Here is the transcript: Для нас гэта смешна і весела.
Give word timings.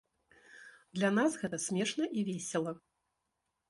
Для 0.97 1.09
нас 1.19 1.31
гэта 1.43 1.61
смешна 1.69 2.05
і 2.17 2.27
весела. 2.35 2.71